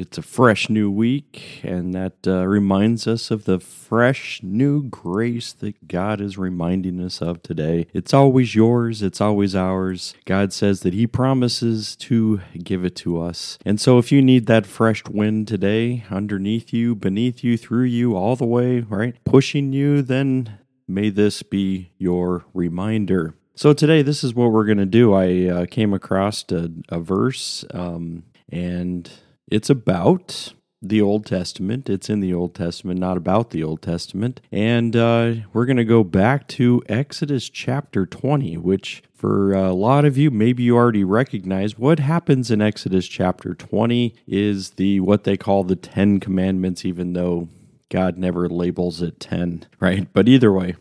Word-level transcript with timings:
It's 0.00 0.16
a 0.16 0.22
fresh 0.22 0.70
new 0.70 0.90
week, 0.90 1.60
and 1.62 1.92
that 1.92 2.26
uh, 2.26 2.46
reminds 2.46 3.06
us 3.06 3.30
of 3.30 3.44
the 3.44 3.60
fresh 3.60 4.40
new 4.42 4.82
grace 4.84 5.52
that 5.52 5.88
God 5.88 6.22
is 6.22 6.38
reminding 6.38 7.04
us 7.04 7.20
of 7.20 7.42
today. 7.42 7.86
It's 7.92 8.14
always 8.14 8.54
yours, 8.54 9.02
it's 9.02 9.20
always 9.20 9.54
ours. 9.54 10.14
God 10.24 10.54
says 10.54 10.80
that 10.80 10.94
He 10.94 11.06
promises 11.06 11.96
to 11.96 12.40
give 12.64 12.82
it 12.82 12.96
to 12.96 13.20
us. 13.20 13.58
And 13.66 13.78
so, 13.78 13.98
if 13.98 14.10
you 14.10 14.22
need 14.22 14.46
that 14.46 14.64
fresh 14.64 15.04
wind 15.04 15.48
today, 15.48 16.06
underneath 16.10 16.72
you, 16.72 16.94
beneath 16.94 17.44
you, 17.44 17.58
through 17.58 17.84
you, 17.84 18.16
all 18.16 18.36
the 18.36 18.46
way, 18.46 18.80
right, 18.80 19.22
pushing 19.24 19.74
you, 19.74 20.00
then 20.00 20.60
may 20.88 21.10
this 21.10 21.42
be 21.42 21.90
your 21.98 22.46
reminder. 22.54 23.34
So, 23.54 23.74
today, 23.74 24.00
this 24.00 24.24
is 24.24 24.32
what 24.32 24.50
we're 24.50 24.64
going 24.64 24.78
to 24.78 24.86
do. 24.86 25.12
I 25.12 25.44
uh, 25.44 25.66
came 25.66 25.92
across 25.92 26.42
a, 26.50 26.70
a 26.88 27.00
verse, 27.00 27.66
um, 27.74 28.22
and 28.50 29.10
it's 29.50 29.68
about 29.68 30.54
the 30.82 31.00
Old 31.00 31.26
Testament. 31.26 31.90
It's 31.90 32.08
in 32.08 32.20
the 32.20 32.32
Old 32.32 32.54
Testament, 32.54 32.98
not 32.98 33.16
about 33.16 33.50
the 33.50 33.62
Old 33.62 33.82
Testament. 33.82 34.40
And 34.50 34.96
uh, 34.96 35.34
we're 35.52 35.66
going 35.66 35.76
to 35.76 35.84
go 35.84 36.02
back 36.02 36.48
to 36.48 36.82
Exodus 36.88 37.50
chapter 37.50 38.06
20, 38.06 38.56
which 38.56 39.02
for 39.12 39.52
a 39.52 39.74
lot 39.74 40.06
of 40.06 40.16
you, 40.16 40.30
maybe 40.30 40.62
you 40.62 40.76
already 40.76 41.04
recognize 41.04 41.76
what 41.76 41.98
happens 41.98 42.50
in 42.50 42.62
Exodus 42.62 43.06
chapter 43.06 43.54
20 43.54 44.14
is 44.26 44.70
the 44.70 45.00
what 45.00 45.24
they 45.24 45.36
call 45.36 45.64
the 45.64 45.76
10 45.76 46.20
commandments, 46.20 46.86
even 46.86 47.12
though 47.12 47.48
God 47.90 48.16
never 48.16 48.48
labels 48.48 49.02
it 49.02 49.20
10, 49.20 49.66
right? 49.80 50.08
But 50.14 50.28
either 50.28 50.50
way, 50.50 50.76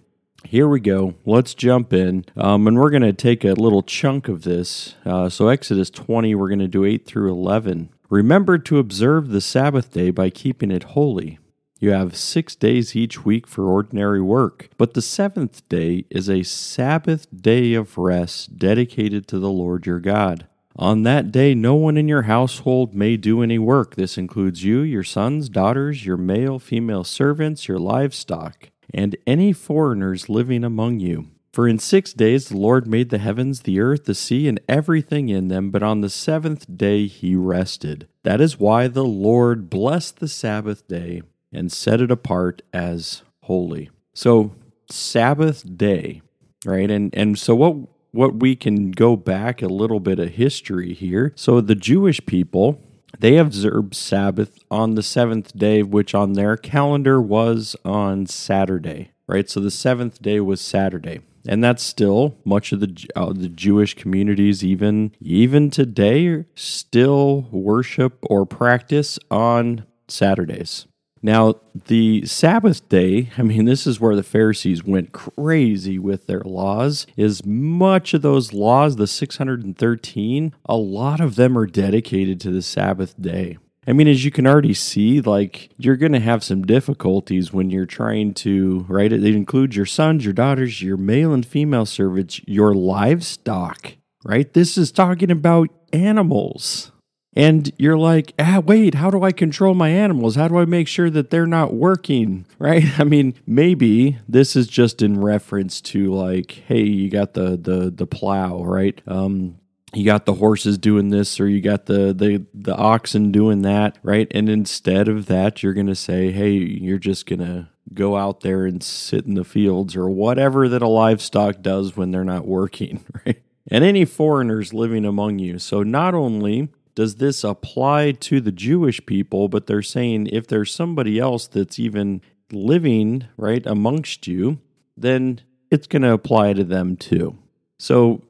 here 0.46 0.70
we 0.70 0.80
go. 0.80 1.16
Let's 1.26 1.54
jump 1.54 1.92
in. 1.92 2.24
Um, 2.38 2.66
and 2.68 2.78
we're 2.78 2.92
going 2.92 3.02
to 3.02 3.12
take 3.12 3.44
a 3.44 3.54
little 3.54 3.84
chunk 3.84 4.30
of 4.30 4.44
this. 4.44 4.96
Uh, 5.06 5.28
so, 5.28 5.50
Exodus 5.50 5.90
20, 5.90 6.34
we're 6.36 6.48
going 6.48 6.60
to 6.60 6.68
do 6.68 6.86
8 6.86 7.06
through 7.06 7.30
11. 7.32 7.90
Remember 8.10 8.58
to 8.58 8.80
observe 8.80 9.30
the 9.30 9.40
Sabbath 9.40 9.94
day 9.94 10.10
by 10.10 10.32
keeping 10.32 10.72
it 10.72 10.82
holy. 10.82 11.38
You 11.80 11.92
have 11.92 12.18
six 12.18 12.56
days 12.56 12.96
each 12.96 13.24
week 13.24 13.46
for 13.46 13.70
ordinary 13.70 14.20
work, 14.20 14.70
but 14.80 14.96
the 14.96 15.02
seventh 15.02 15.68
day 15.70 16.06
is 16.10 16.28
a 16.28 16.42
Sabbath 16.42 17.28
day 17.34 17.76
of 17.76 18.00
rest 18.00 18.58
dedicated 18.58 19.28
to 19.28 19.38
the 19.38 19.52
Lord 19.52 19.86
your 19.86 20.00
God. 20.00 20.48
On 20.76 21.04
that 21.04 21.32
day, 21.32 21.54
no 21.54 21.76
one 21.76 21.98
in 21.98 22.08
your 22.08 22.24
household 22.24 22.96
may 22.96 23.16
do 23.16 23.44
any 23.44 23.60
work. 23.60 23.96
This 23.96 24.18
includes 24.18 24.64
you, 24.64 24.80
your 24.80 25.04
sons, 25.04 25.48
daughters, 25.48 26.04
your 26.04 26.18
male, 26.18 26.58
female 26.58 27.04
servants, 27.04 27.68
your 27.68 27.78
livestock, 27.78 28.72
and 28.92 29.16
any 29.28 29.54
foreigners 29.54 30.30
living 30.30 30.64
among 30.64 31.00
you. 31.00 31.28
For 31.52 31.68
in 31.68 31.80
six 31.80 32.14
days 32.14 32.50
the 32.50 32.58
Lord 32.58 32.88
made 32.88 33.10
the 33.10 33.18
heavens, 33.18 33.62
the 33.62 33.80
earth, 33.80 34.06
the 34.06 34.16
sea, 34.16 34.48
and 34.48 34.60
everything 34.68 35.30
in 35.30 35.48
them, 35.48 35.72
but 35.72 35.84
on 35.84 36.02
the 36.02 36.10
seventh 36.10 36.78
day 36.78 37.08
he 37.08 37.36
rested. 37.36 38.08
That 38.24 38.40
is 38.40 38.60
why 38.60 38.88
the 38.88 39.06
Lord 39.06 39.70
blessed 39.70 40.20
the 40.20 40.28
Sabbath 40.28 40.88
day 40.88 41.24
and 41.52 41.72
set 41.72 42.02
it 42.02 42.12
apart 42.12 42.62
as 42.72 43.24
holy. 43.44 43.90
So, 44.14 44.56
Sabbath 44.92 45.78
day, 45.78 46.22
right? 46.66 46.90
And 46.90 47.14
and 47.16 47.38
so 47.38 47.56
what 47.56 47.76
what 48.12 48.40
we 48.40 48.56
can 48.56 48.92
go 48.92 49.16
back 49.16 49.62
a 49.62 49.68
little 49.68 50.00
bit 50.00 50.20
of 50.20 50.30
history 50.30 50.94
here. 50.94 51.32
So 51.36 51.62
the 51.62 51.76
Jewish 51.76 52.26
people, 52.26 52.82
they 53.20 53.38
observed 53.38 53.96
Sabbath 53.96 54.58
on 54.72 54.96
the 54.96 55.04
seventh 55.04 55.56
day, 55.56 55.84
which 55.84 56.16
on 56.16 56.34
their 56.34 56.58
calendar 56.58 57.22
was 57.22 57.76
on 57.86 58.26
Saturday, 58.26 59.12
right? 59.28 59.48
So 59.48 59.60
the 59.60 59.72
seventh 59.72 60.22
day 60.22 60.40
was 60.40 60.60
Saturday 60.60 61.20
and 61.48 61.64
that's 61.64 61.84
still 61.84 62.38
much 62.46 62.72
of 62.72 62.80
the 62.80 63.08
uh, 63.16 63.34
the 63.34 63.50
Jewish 63.50 63.94
communities 63.94 64.64
even 64.64 65.12
even 65.20 65.70
today 65.70 66.46
still 66.56 67.48
worship 67.52 68.18
or 68.24 68.46
practice 68.46 69.20
on 69.32 69.86
Saturdays. 70.08 70.86
Now, 71.22 71.56
the 71.88 72.26
Sabbath 72.26 72.88
day, 72.88 73.30
I 73.38 73.42
mean, 73.42 73.66
this 73.66 73.86
is 73.86 74.00
where 74.00 74.16
the 74.16 74.24
Pharisees 74.24 74.86
went 74.86 75.12
crazy 75.12 76.00
with 76.00 76.28
their 76.28 76.42
laws, 76.42 77.06
is 77.18 77.46
much 77.46 78.14
of 78.14 78.22
those 78.22 78.54
laws, 78.54 78.96
the 78.96 79.08
613, 79.08 80.56
a 80.66 80.78
lot 80.78 81.20
of 81.20 81.36
them 81.36 81.58
are 81.58 81.66
dedicated 81.66 82.40
to 82.42 82.52
the 82.52 82.62
Sabbath 82.62 83.22
day. 83.22 83.58
I 83.88 83.94
mean, 83.94 84.08
as 84.08 84.24
you 84.26 84.32
can 84.32 84.46
already 84.46 84.74
see, 84.74 85.22
like 85.22 85.70
you're 85.78 85.96
going 85.96 86.12
to 86.12 86.20
have 86.20 86.44
some 86.44 86.64
difficulties 86.64 87.54
when 87.54 87.70
you're 87.70 87.86
trying 87.86 88.34
to, 88.36 88.86
right? 88.88 89.12
It 89.12 89.24
includes 89.24 89.76
your 89.76 89.86
sons, 89.86 90.26
your 90.26 90.34
daughters, 90.34 90.82
your 90.82 90.98
male 90.98 91.34
and 91.34 91.46
female 91.46 91.86
servants, 91.86 92.42
your 92.46 92.74
livestock, 92.74 93.94
right? 94.24 94.52
This 94.54 94.78
is 94.78 94.92
talking 94.92 95.32
about 95.32 95.70
animals. 95.94 96.92
And 97.36 97.72
you're 97.78 97.98
like, 97.98 98.34
ah, 98.40 98.60
wait, 98.60 98.96
how 98.96 99.12
do 99.12 99.24
I 99.24 99.32
control 99.32 99.74
my 99.74 99.90
animals? 99.90 100.36
How 100.36 100.48
do 100.48 100.58
I 100.58 100.66
make 100.66 100.88
sure 100.88 101.10
that 101.12 101.30
they're 101.30 101.48
not 101.48 101.74
working? 101.74 102.46
Right? 102.60 103.00
I 103.00 103.06
mean, 103.06 103.36
maybe 103.48 104.18
this 104.28 104.58
is 104.58 104.68
just 104.68 105.02
in 105.02 105.22
reference 105.22 105.80
to 105.82 106.14
like, 106.14 106.64
hey, 106.68 106.82
you 106.84 107.10
got 107.10 107.36
the 107.36 107.56
the 107.56 107.90
the 107.90 108.06
plow, 108.06 108.62
right? 108.62 109.02
Um, 109.08 109.59
you 109.94 110.06
got 110.06 110.26
the 110.26 110.36
horses 110.36 110.78
doing 110.78 111.10
this 111.10 111.40
or 111.40 111.48
you 111.48 111.62
got 111.62 111.86
the 111.86 112.14
the 112.14 112.46
the 112.54 112.76
oxen 112.76 113.32
doing 113.32 113.62
that 113.64 113.98
right? 114.04 114.28
And 114.32 114.50
instead 114.50 115.08
of 115.08 115.26
that 115.28 115.64
you're 115.64 115.74
going 115.74 115.88
to 115.88 115.96
say 115.96 116.32
hey 116.32 116.52
you're 116.52 117.00
just 117.00 117.26
going 117.26 117.40
to 117.40 117.70
go 117.94 118.16
out 118.16 118.42
there 118.42 118.66
and 118.66 118.84
sit 118.84 119.26
in 119.26 119.34
the 119.34 119.44
fields 119.44 119.96
or 119.96 120.10
whatever 120.10 120.70
that 120.70 120.84
a 120.84 120.88
livestock 120.88 121.62
does 121.62 121.98
when 121.98 122.12
they're 122.12 122.24
not 122.24 122.48
working 122.48 123.04
right? 123.26 123.42
And 123.72 123.84
any 123.84 124.06
foreigners 124.06 124.74
living 124.74 125.06
among 125.06 125.40
you. 125.40 125.60
So 125.60 125.84
not 125.84 126.16
only 126.16 126.70
does 126.96 127.16
this 127.16 127.44
apply 127.44 128.12
to 128.12 128.42
the 128.42 128.52
Jewish 128.52 129.04
people 129.06 129.48
but 129.48 129.66
they're 129.66 129.82
saying 129.82 130.28
if 130.28 130.48
there's 130.48 130.74
somebody 130.74 131.20
else 131.20 131.48
that's 131.48 131.80
even 131.80 132.22
living 132.52 133.26
right 133.38 133.66
amongst 133.66 134.28
you 134.28 134.60
then 134.98 135.42
it's 135.72 135.88
going 135.88 136.02
to 136.02 136.12
apply 136.12 136.54
to 136.54 136.64
them 136.64 136.98
too. 136.98 137.38
So 137.78 138.22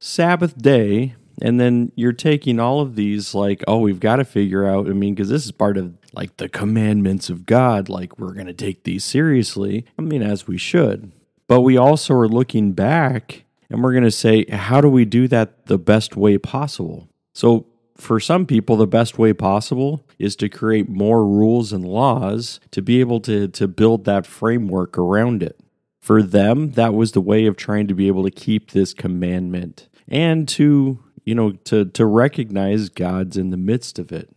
Sabbath 0.00 0.56
day, 0.56 1.14
and 1.40 1.60
then 1.60 1.92
you're 1.94 2.12
taking 2.12 2.58
all 2.58 2.80
of 2.80 2.94
these, 2.96 3.34
like, 3.34 3.62
oh, 3.66 3.78
we've 3.78 4.00
got 4.00 4.16
to 4.16 4.24
figure 4.24 4.66
out. 4.66 4.88
I 4.88 4.92
mean, 4.92 5.14
because 5.14 5.28
this 5.28 5.44
is 5.44 5.52
part 5.52 5.76
of 5.76 5.94
like 6.12 6.36
the 6.36 6.48
commandments 6.48 7.30
of 7.30 7.46
God, 7.46 7.88
like, 7.88 8.18
we're 8.18 8.32
going 8.32 8.46
to 8.46 8.52
take 8.52 8.84
these 8.84 9.04
seriously. 9.04 9.84
I 9.98 10.02
mean, 10.02 10.22
as 10.22 10.46
we 10.46 10.58
should. 10.58 11.12
But 11.46 11.62
we 11.62 11.76
also 11.76 12.14
are 12.14 12.28
looking 12.28 12.72
back 12.72 13.44
and 13.70 13.82
we're 13.82 13.92
going 13.92 14.04
to 14.04 14.10
say, 14.10 14.44
how 14.46 14.80
do 14.80 14.88
we 14.88 15.04
do 15.04 15.28
that 15.28 15.66
the 15.66 15.78
best 15.78 16.16
way 16.16 16.38
possible? 16.38 17.08
So, 17.34 17.66
for 17.96 18.20
some 18.20 18.46
people, 18.46 18.76
the 18.76 18.86
best 18.86 19.18
way 19.18 19.32
possible 19.32 20.06
is 20.20 20.36
to 20.36 20.48
create 20.48 20.88
more 20.88 21.26
rules 21.26 21.72
and 21.72 21.84
laws 21.84 22.60
to 22.70 22.80
be 22.80 23.00
able 23.00 23.18
to, 23.22 23.48
to 23.48 23.66
build 23.66 24.04
that 24.04 24.24
framework 24.24 24.96
around 24.96 25.42
it. 25.42 25.58
For 26.00 26.22
them, 26.22 26.72
that 26.72 26.94
was 26.94 27.10
the 27.10 27.20
way 27.20 27.46
of 27.46 27.56
trying 27.56 27.88
to 27.88 27.94
be 27.94 28.06
able 28.06 28.22
to 28.22 28.30
keep 28.30 28.70
this 28.70 28.94
commandment 28.94 29.87
and 30.08 30.48
to 30.48 30.98
you 31.24 31.34
know 31.34 31.52
to 31.64 31.84
to 31.86 32.06
recognize 32.06 32.88
God's 32.88 33.36
in 33.36 33.50
the 33.50 33.56
midst 33.56 33.98
of 33.98 34.12
it. 34.12 34.30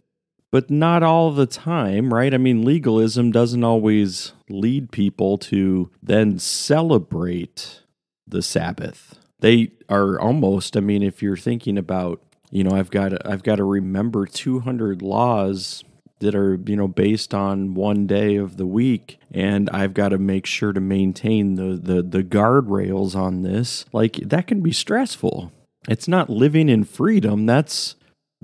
But 0.51 0.69
not 0.69 1.01
all 1.01 1.31
the 1.31 1.45
time, 1.45 2.13
right? 2.13 2.33
I 2.33 2.38
mean, 2.38 2.65
legalism 2.65 3.31
doesn't 3.31 3.63
always 3.63 4.33
lead 4.50 4.91
people 4.91 5.38
to 5.38 5.89
then 6.03 6.39
celebrate 6.39 7.83
the 8.27 8.41
Sabbath. 8.41 9.18
They 9.39 9.71
are 9.88 10.19
almost, 10.19 10.75
I 10.75 10.81
mean, 10.81 11.03
if 11.03 11.23
you're 11.23 11.38
thinking 11.38 11.77
about, 11.77 12.21
you 12.50 12.65
know, 12.65 12.75
I've 12.75 12.91
got 12.91 13.09
to, 13.09 13.21
I've 13.25 13.44
got 13.44 13.56
to 13.56 13.63
remember 13.63 14.25
200 14.25 15.01
laws 15.01 15.85
that 16.21 16.35
are 16.35 16.59
you 16.65 16.75
know 16.75 16.88
based 16.88 17.33
on 17.33 17.73
one 17.73 18.07
day 18.07 18.35
of 18.35 18.57
the 18.57 18.65
week 18.65 19.19
and 19.31 19.69
i've 19.71 19.94
got 19.94 20.09
to 20.09 20.18
make 20.18 20.45
sure 20.45 20.71
to 20.71 20.79
maintain 20.79 21.56
the 21.56 21.75
the, 21.75 22.01
the 22.01 22.23
guardrails 22.23 23.15
on 23.15 23.41
this 23.41 23.85
like 23.91 24.18
that 24.18 24.47
can 24.47 24.62
be 24.62 24.71
stressful 24.71 25.51
it's 25.88 26.07
not 26.07 26.30
living 26.30 26.69
in 26.69 26.83
freedom, 26.83 27.45
that's 27.45 27.95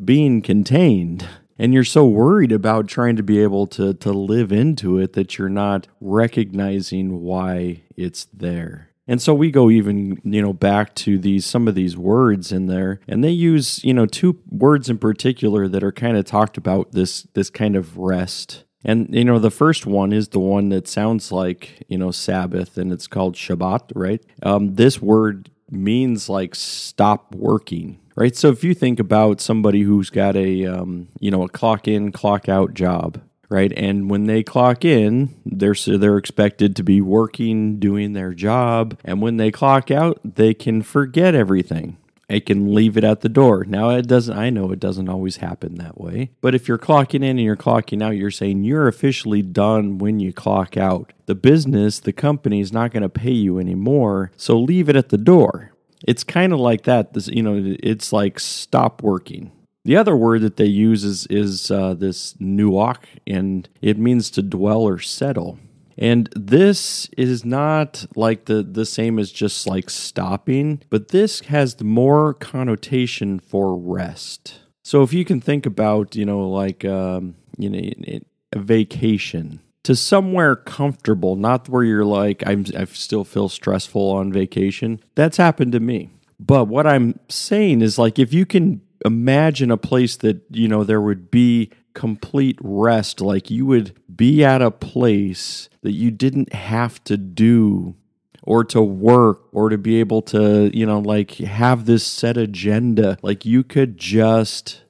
being 0.03 0.41
contained. 0.41 1.27
And 1.59 1.73
you're 1.73 1.83
so 1.83 2.05
worried 2.05 2.51
about 2.51 2.87
trying 2.87 3.15
to 3.15 3.23
be 3.23 3.41
able 3.41 3.65
to, 3.67 3.93
to 3.95 4.11
live 4.11 4.51
into 4.51 4.99
it 4.99 5.13
that 5.13 5.37
you're 5.37 5.49
not 5.49 5.87
recognizing 5.99 7.21
why 7.21 7.81
it's 7.95 8.25
there. 8.25 8.91
And 9.07 9.21
so 9.21 9.33
we 9.33 9.51
go 9.51 9.69
even, 9.69 10.21
you 10.23 10.41
know, 10.41 10.53
back 10.53 10.93
to 10.95 11.17
these 11.17 11.45
some 11.45 11.67
of 11.67 11.75
these 11.75 11.95
words 11.95 12.51
in 12.51 12.67
there, 12.67 12.99
and 13.07 13.23
they 13.23 13.31
use, 13.31 13.81
you 13.83 13.93
know, 13.93 14.05
two 14.05 14.41
words 14.49 14.89
in 14.89 14.97
particular 14.97 15.67
that 15.69 15.83
are 15.83 15.93
kind 15.93 16.17
of 16.17 16.25
talked 16.25 16.57
about 16.57 16.91
this 16.91 17.23
this 17.33 17.49
kind 17.49 17.77
of 17.77 17.97
rest. 17.97 18.65
And 18.83 19.07
you 19.15 19.23
know, 19.23 19.39
the 19.39 19.49
first 19.49 19.85
one 19.85 20.11
is 20.11 20.29
the 20.29 20.41
one 20.41 20.69
that 20.69 20.89
sounds 20.89 21.31
like 21.31 21.85
you 21.87 21.97
know 21.97 22.11
Sabbath, 22.11 22.77
and 22.77 22.91
it's 22.91 23.07
called 23.07 23.35
Shabbat, 23.35 23.93
right? 23.95 24.21
Um, 24.43 24.75
this 24.75 25.01
word 25.01 25.49
means 25.69 26.29
like 26.29 26.55
stop 26.55 27.33
working 27.35 27.99
right 28.15 28.35
so 28.35 28.49
if 28.49 28.63
you 28.63 28.73
think 28.73 28.99
about 28.99 29.41
somebody 29.41 29.81
who's 29.81 30.09
got 30.09 30.35
a 30.35 30.65
um, 30.65 31.07
you 31.19 31.31
know 31.31 31.43
a 31.43 31.49
clock 31.49 31.87
in 31.87 32.11
clock 32.11 32.47
out 32.49 32.73
job 32.73 33.21
right? 33.49 33.71
And 33.75 34.09
when 34.09 34.25
they 34.25 34.43
clock 34.43 34.83
in, 34.83 35.35
they're 35.45 35.75
so 35.75 35.97
they're 35.97 36.17
expected 36.17 36.75
to 36.75 36.83
be 36.83 37.01
working, 37.01 37.79
doing 37.79 38.13
their 38.13 38.33
job, 38.33 38.99
and 39.03 39.21
when 39.21 39.37
they 39.37 39.51
clock 39.51 39.91
out, 39.91 40.19
they 40.23 40.53
can 40.53 40.81
forget 40.81 41.35
everything. 41.35 41.97
They 42.29 42.41
can 42.41 42.73
leave 42.73 42.97
it 42.97 43.03
at 43.03 43.21
the 43.21 43.29
door. 43.29 43.63
Now 43.63 43.91
it 43.91 44.07
doesn't 44.07 44.37
I 44.37 44.49
know 44.49 44.71
it 44.71 44.79
doesn't 44.79 45.09
always 45.09 45.37
happen 45.37 45.75
that 45.75 45.99
way. 45.99 46.31
But 46.41 46.55
if 46.55 46.67
you're 46.67 46.77
clocking 46.77 47.15
in 47.15 47.23
and 47.23 47.41
you're 47.41 47.55
clocking 47.55 48.03
out, 48.03 48.17
you're 48.17 48.31
saying 48.31 48.63
you're 48.63 48.87
officially 48.87 49.41
done 49.41 49.97
when 49.97 50.19
you 50.19 50.33
clock 50.33 50.75
out. 50.75 51.13
The 51.25 51.35
business, 51.35 51.99
the 51.99 52.13
company 52.13 52.59
is 52.59 52.73
not 52.73 52.91
going 52.91 53.03
to 53.03 53.09
pay 53.09 53.31
you 53.31 53.59
anymore, 53.59 54.31
so 54.35 54.59
leave 54.59 54.89
it 54.89 54.95
at 54.95 55.09
the 55.09 55.17
door. 55.17 55.71
It's 56.07 56.23
kind 56.23 56.53
of 56.53 56.59
like 56.59 56.83
that. 56.83 57.13
This, 57.13 57.27
you 57.27 57.43
know, 57.43 57.75
it's 57.81 58.13
like 58.13 58.39
stop 58.39 59.01
working. 59.01 59.51
The 59.83 59.95
other 59.95 60.17
word 60.17 60.41
that 60.41 60.57
they 60.57 60.65
use 60.65 61.05
is 61.05 61.27
is 61.27 61.71
uh, 61.71 61.93
this 61.93 62.33
nuach, 62.41 63.05
and 63.25 63.69
it 63.81 63.97
means 63.97 64.29
to 64.31 64.41
dwell 64.41 64.81
or 64.81 64.99
settle. 64.99 65.59
And 65.97 66.29
this 66.35 67.09
is 67.17 67.43
not 67.43 68.05
like 68.15 68.45
the 68.45 68.61
the 68.63 68.85
same 68.85 69.17
as 69.17 69.31
just 69.31 69.65
like 69.65 69.89
stopping, 69.89 70.81
but 70.89 71.09
this 71.09 71.41
has 71.41 71.81
more 71.81 72.33
connotation 72.35 73.39
for 73.39 73.75
rest. 73.75 74.59
So 74.83 75.03
if 75.03 75.11
you 75.11 75.25
can 75.25 75.41
think 75.41 75.65
about, 75.65 76.15
you 76.15 76.25
know, 76.25 76.47
like 76.47 76.85
um, 76.85 77.35
you 77.57 77.69
know, 77.69 78.19
a 78.53 78.59
vacation 78.59 79.59
to 79.83 79.95
somewhere 79.95 80.55
comfortable, 80.55 81.35
not 81.35 81.67
where 81.69 81.83
you're 81.83 82.05
like 82.05 82.43
I'm 82.45 82.65
I 82.77 82.85
still 82.85 83.23
feel 83.23 83.49
stressful 83.49 84.11
on 84.11 84.31
vacation. 84.31 85.01
That's 85.15 85.37
happened 85.37 85.71
to 85.71 85.79
me. 85.79 86.11
But 86.39 86.65
what 86.65 86.85
I'm 86.85 87.19
saying 87.29 87.81
is 87.81 87.97
like 87.97 88.19
if 88.19 88.33
you 88.33 88.45
can 88.45 88.81
imagine 89.05 89.71
a 89.71 89.77
place 89.77 90.17
that, 90.17 90.41
you 90.51 90.67
know, 90.67 90.83
there 90.83 91.01
would 91.01 91.31
be 91.31 91.71
complete 91.97 92.59
rest. 92.61 93.19
Like 93.19 93.49
you 93.49 93.65
would 93.65 93.97
be 94.15 94.45
at 94.45 94.61
a 94.61 94.69
place 94.69 95.67
that 95.81 95.93
you 95.93 96.11
didn't 96.11 96.53
have 96.53 97.03
to 97.05 97.17
do 97.17 97.95
or 98.43 98.63
to 98.65 98.81
work 98.81 99.41
or 99.51 99.69
to 99.69 99.79
be 99.79 99.99
able 99.99 100.21
to, 100.21 100.69
you 100.77 100.85
know, 100.85 100.99
like 100.99 101.31
have 101.37 101.85
this 101.85 102.05
set 102.05 102.37
agenda. 102.37 103.17
Like 103.23 103.45
you 103.45 103.63
could 103.63 103.97
just 103.97 104.83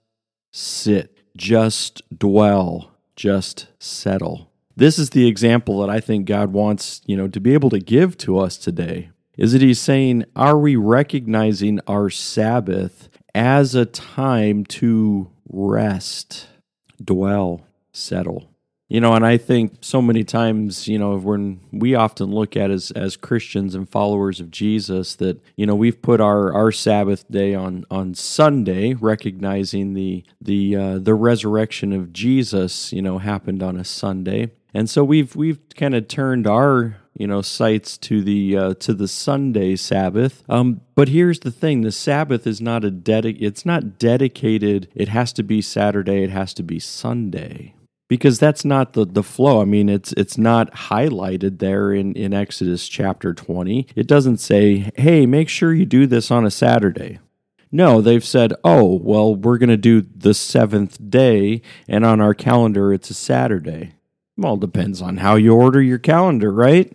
sit, 0.52 1.18
just 1.38 2.02
dwell, 2.16 2.92
just 3.16 3.68
settle. 3.80 4.52
This 4.76 5.00
is 5.00 5.12
the 5.12 5.28
example 5.28 5.80
that 5.80 5.90
I 5.90 6.02
think 6.02 6.26
God 6.26 6.52
wants, 6.52 7.02
you 7.06 7.16
know, 7.16 7.30
to 7.30 7.40
be 7.40 7.54
able 7.54 7.70
to 7.70 7.80
give 7.80 8.18
to 8.18 8.38
us 8.38 8.58
today. 8.58 9.12
Is 9.38 9.54
that 9.54 9.62
he's 9.62 9.80
saying, 9.80 10.26
are 10.36 10.58
we 10.58 10.76
recognizing 10.76 11.80
our 11.88 12.10
Sabbath 12.10 13.08
as 13.34 13.76
a 13.76 13.86
time 13.86 14.66
to 14.66 15.32
rest? 15.48 16.48
Dwell, 17.04 17.66
settle. 17.92 18.50
You 18.90 19.02
know, 19.02 19.16
and 19.16 19.26
I 19.26 19.36
think 19.36 19.80
so 19.82 20.02
many 20.02 20.24
times, 20.24 20.88
you 20.88 20.98
know, 20.98 21.18
when 21.18 21.60
we 21.74 21.94
often 21.94 22.32
look 22.32 22.56
at 22.56 22.72
as 22.72 22.92
as 22.92 23.18
Christians 23.18 23.76
and 23.76 23.90
followers 23.90 24.40
of 24.40 24.50
Jesus 24.50 25.16
that, 25.16 25.42
you 25.58 25.66
know, 25.66 25.76
we've 25.76 26.02
put 26.02 26.22
our 26.22 26.54
our 26.54 26.72
Sabbath 26.72 27.30
day 27.30 27.54
on 27.54 27.84
on 27.92 28.16
Sunday, 28.16 28.94
recognizing 28.94 29.94
the 29.94 30.24
the 30.40 30.76
uh, 30.78 31.00
the 31.00 31.16
resurrection 31.16 31.92
of 31.92 32.14
Jesus, 32.14 32.94
you 32.94 33.02
know, 33.02 33.18
happened 33.18 33.62
on 33.62 33.76
a 33.76 33.84
Sunday. 33.84 34.52
And 34.74 34.90
so 34.90 35.04
we've 35.04 35.36
we've 35.36 35.60
kind 35.76 35.94
of 35.94 36.08
turned 36.08 36.48
our 36.48 36.96
you 37.18 37.28
know 37.28 37.42
sights 37.42 37.98
to 37.98 38.22
the 38.22 38.58
uh, 38.58 38.74
to 38.76 38.94
the 38.94 39.08
Sunday 39.08 39.76
Sabbath. 39.76 40.44
Um, 40.50 40.82
but 40.96 41.10
here's 41.10 41.40
the 41.40 41.52
thing: 41.52 41.82
the 41.82 41.92
Sabbath 41.92 42.46
is 42.48 42.62
not 42.62 42.86
a 42.86 42.92
dedi- 42.92 43.42
It's 43.42 43.66
not 43.66 43.98
dedicated. 44.00 44.90
It 44.96 45.10
has 45.10 45.34
to 45.34 45.44
be 45.44 45.62
Saturday. 45.62 46.24
It 46.24 46.30
has 46.30 46.54
to 46.56 46.64
be 46.64 46.80
Sunday 46.80 47.74
because 48.08 48.40
that's 48.40 48.64
not 48.64 48.94
the, 48.94 49.06
the 49.06 49.24
flow. 49.24 49.62
I 49.62 49.66
mean, 49.66 49.90
it's 49.90 50.14
it's 50.14 50.38
not 50.38 50.74
highlighted 50.74 51.60
there 51.60 51.92
in, 51.92 52.14
in 52.14 52.34
Exodus 52.34 52.88
chapter 52.88 53.34
20. 53.34 53.88
It 53.96 54.08
doesn't 54.08 54.38
say, 54.38 54.92
hey, 54.96 55.26
make 55.26 55.50
sure 55.50 55.74
you 55.74 55.86
do 55.86 56.08
this 56.08 56.32
on 56.32 56.46
a 56.46 56.52
Saturday. 56.52 57.20
No, 57.70 58.00
they've 58.00 58.24
said, 58.24 58.54
oh, 58.64 58.96
well, 59.04 59.36
we're 59.36 59.58
going 59.58 59.70
to 59.70 59.78
do 59.78 60.02
the 60.02 60.34
seventh 60.34 61.10
day, 61.10 61.62
and 61.86 62.06
on 62.06 62.22
our 62.22 62.34
calendar, 62.34 62.94
it's 62.94 63.10
a 63.10 63.14
Saturday. 63.14 63.92
Well, 64.38 64.58
depends 64.58 65.02
on 65.02 65.18
how 65.18 65.36
you 65.36 65.54
order 65.54 65.82
your 65.82 65.98
calendar, 65.98 66.52
right? 66.52 66.92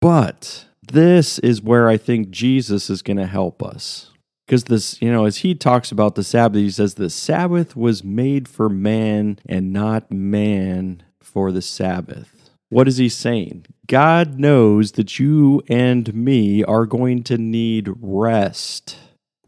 But 0.00 0.66
this 0.92 1.40
is 1.40 1.60
where 1.60 1.88
I 1.88 1.96
think 1.96 2.30
Jesus 2.30 2.88
is 2.88 3.02
going 3.02 3.16
to 3.16 3.26
help 3.26 3.62
us. 3.62 4.12
Because 4.46 4.64
this, 4.64 5.02
you 5.02 5.10
know, 5.10 5.24
as 5.24 5.38
he 5.38 5.56
talks 5.56 5.90
about 5.90 6.14
the 6.14 6.22
Sabbath, 6.22 6.60
he 6.60 6.70
says 6.70 6.94
the 6.94 7.10
Sabbath 7.10 7.74
was 7.74 8.04
made 8.04 8.46
for 8.46 8.68
man 8.68 9.40
and 9.44 9.72
not 9.72 10.12
man 10.12 11.02
for 11.20 11.50
the 11.50 11.62
Sabbath. 11.62 12.50
What 12.68 12.86
is 12.86 12.98
he 12.98 13.08
saying? 13.08 13.66
God 13.88 14.38
knows 14.38 14.92
that 14.92 15.18
you 15.18 15.62
and 15.68 16.14
me 16.14 16.62
are 16.62 16.86
going 16.86 17.24
to 17.24 17.38
need 17.38 17.90
rest. 18.00 18.96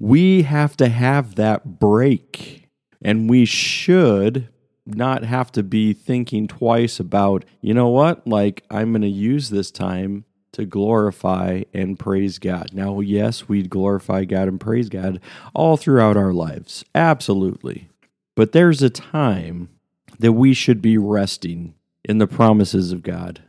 We 0.01 0.43
have 0.43 0.77
to 0.79 0.89
have 0.89 1.37
that 1.37 1.79
break. 1.79 2.69
And 3.01 3.31
we 3.31 3.45
should 3.45 4.49
not 4.95 5.25
have 5.25 5.53
to 5.53 5.63
be 5.63 5.93
thinking 5.93 6.47
twice 6.47 6.99
about, 6.99 7.45
you 7.61 7.75
know 7.75 7.89
what, 7.89 8.27
like 8.27 8.65
I'm 8.71 8.93
going 8.93 9.03
to 9.03 9.09
use 9.09 9.51
this 9.51 9.71
time 9.71 10.25
to 10.53 10.65
glorify 10.65 11.63
and 11.73 11.99
praise 11.99 12.39
God. 12.39 12.71
Now, 12.73 13.01
yes, 13.01 13.49
we 13.49 13.63
glorify 13.63 14.25
God 14.25 14.49
and 14.49 14.61
praise 14.61 14.89
God 14.89 15.21
all 15.55 15.77
throughout 15.77 16.17
our 16.17 16.33
lives. 16.33 16.85
Absolutely. 16.95 17.89
But 18.35 18.53
there's 18.53 18.83
a 18.83 18.91
time 18.91 19.69
that 20.19 20.33
we 20.33 20.55
should 20.55 20.83
be 20.83 20.99
resting 20.99 21.75
in 22.05 22.19
the 22.19 22.27
promises 22.27 22.93
of 22.93 23.03
God, 23.03 23.43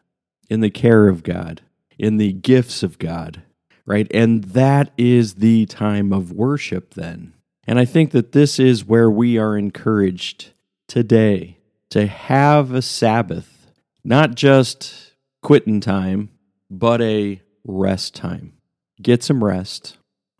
in 0.49 0.59
the 0.59 0.69
care 0.69 1.07
of 1.07 1.23
God, 1.23 1.61
in 1.97 2.17
the 2.17 2.33
gifts 2.33 2.83
of 2.83 2.99
God, 2.99 3.41
right? 3.85 4.07
And 4.13 4.43
that 4.45 4.91
is 4.97 5.35
the 5.35 5.65
time 5.65 6.11
of 6.11 6.31
worship 6.31 6.93
then. 6.93 7.33
And 7.65 7.79
I 7.79 7.85
think 7.85 8.11
that 8.11 8.31
this 8.31 8.59
is 8.59 8.85
where 8.85 9.09
we 9.09 9.37
are 9.37 9.57
encouraged 9.57 10.51
today 10.89 11.57
to 11.91 12.07
have 12.07 12.73
a 12.73 12.81
Sabbath, 12.81 13.71
not 14.03 14.35
just 14.35 15.13
quitting 15.41 15.79
time, 15.79 16.29
but 16.69 17.01
a 17.01 17.41
rest 17.63 18.15
time. 18.15 18.53
Get 19.01 19.23
some 19.23 19.43
rest, 19.43 19.97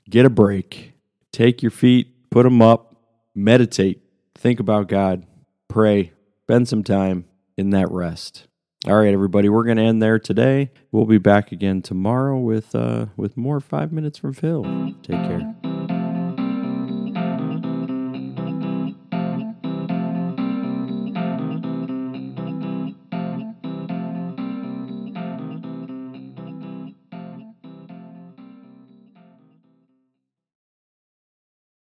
get 0.10 0.26
a 0.26 0.30
break, 0.30 0.94
take 1.32 1.62
your 1.62 1.72
feet, 1.72 2.30
put 2.30 2.44
them 2.44 2.62
up, 2.62 2.96
meditate, 3.34 4.02
think 4.36 4.60
about 4.60 4.90
God, 4.90 5.26
pray, 5.70 6.12
spend 6.44 6.68
some 6.68 6.84
time 6.84 7.26
in 7.56 7.70
that 7.70 7.90
rest. 7.92 8.48
All 8.88 8.96
right, 8.96 9.14
everybody, 9.14 9.50
we're 9.50 9.66
going 9.66 9.78
to 9.78 9.84
end 9.84 10.02
there 10.02 10.20
today. 10.20 10.72
We'll 10.92 11.06
be 11.06 11.18
back 11.18 11.52
again 11.52 11.82
tomorrow 11.82 12.38
with 12.38 12.74
uh, 12.74 13.08
with 13.18 13.38
more 13.38 13.60
five 13.60 13.92
minutes 13.92 14.18
from 14.18 14.34
Phil. 14.34 14.64
Take 15.04 15.18
care. 15.18 15.59